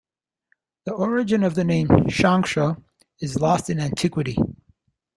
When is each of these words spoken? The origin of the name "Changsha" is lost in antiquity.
The 0.85 0.93
origin 0.93 1.43
of 1.43 1.53
the 1.53 1.63
name 1.63 1.87
"Changsha" 1.87 2.81
is 3.19 3.39
lost 3.39 3.69
in 3.69 3.79
antiquity. 3.79 4.35